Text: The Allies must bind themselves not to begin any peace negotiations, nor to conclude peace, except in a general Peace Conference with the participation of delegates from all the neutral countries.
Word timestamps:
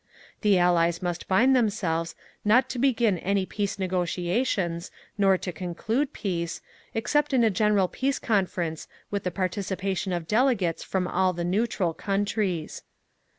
The 0.41 0.57
Allies 0.57 1.03
must 1.03 1.27
bind 1.27 1.55
themselves 1.55 2.15
not 2.43 2.71
to 2.71 2.79
begin 2.79 3.19
any 3.19 3.45
peace 3.45 3.77
negotiations, 3.77 4.89
nor 5.15 5.37
to 5.37 5.51
conclude 5.51 6.11
peace, 6.11 6.59
except 6.95 7.33
in 7.33 7.43
a 7.43 7.51
general 7.51 7.87
Peace 7.87 8.17
Conference 8.17 8.87
with 9.11 9.23
the 9.25 9.29
participation 9.29 10.11
of 10.11 10.27
delegates 10.27 10.81
from 10.83 11.07
all 11.07 11.33
the 11.33 11.43
neutral 11.45 11.93
countries. 11.93 12.81